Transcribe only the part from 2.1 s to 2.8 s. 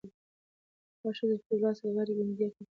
ګنډي ډېره تکړه ده.